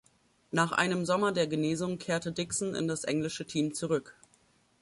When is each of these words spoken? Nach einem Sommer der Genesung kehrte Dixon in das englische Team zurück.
Nach 0.49 0.71
einem 0.71 1.05
Sommer 1.05 1.31
der 1.31 1.45
Genesung 1.45 1.99
kehrte 1.99 2.31
Dixon 2.31 2.73
in 2.73 2.87
das 2.87 3.03
englische 3.03 3.45
Team 3.45 3.75
zurück. 3.75 4.15